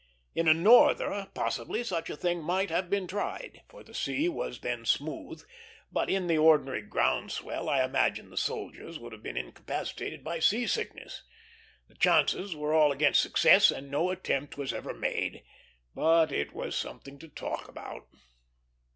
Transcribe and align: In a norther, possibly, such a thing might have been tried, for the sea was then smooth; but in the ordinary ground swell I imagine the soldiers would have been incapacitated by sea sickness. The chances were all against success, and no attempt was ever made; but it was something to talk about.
In 0.33 0.47
a 0.47 0.53
norther, 0.55 1.27
possibly, 1.35 1.83
such 1.83 2.09
a 2.09 2.17
thing 2.17 2.41
might 2.41 2.71
have 2.71 2.89
been 2.89 3.05
tried, 3.05 3.61
for 3.69 3.83
the 3.83 3.93
sea 3.93 4.27
was 4.27 4.61
then 4.61 4.83
smooth; 4.83 5.43
but 5.91 6.09
in 6.09 6.25
the 6.25 6.39
ordinary 6.39 6.81
ground 6.81 7.31
swell 7.31 7.69
I 7.69 7.83
imagine 7.83 8.31
the 8.31 8.35
soldiers 8.35 8.97
would 8.97 9.11
have 9.13 9.21
been 9.21 9.37
incapacitated 9.37 10.23
by 10.23 10.39
sea 10.39 10.65
sickness. 10.65 11.21
The 11.87 11.93
chances 11.93 12.55
were 12.55 12.73
all 12.73 12.91
against 12.91 13.21
success, 13.21 13.69
and 13.69 13.91
no 13.91 14.09
attempt 14.09 14.57
was 14.57 14.73
ever 14.73 14.95
made; 14.95 15.43
but 15.93 16.31
it 16.31 16.51
was 16.51 16.75
something 16.75 17.19
to 17.19 17.27
talk 17.27 17.67
about. 17.67 18.07